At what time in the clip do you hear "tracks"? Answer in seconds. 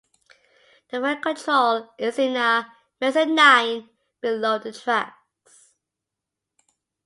4.73-5.73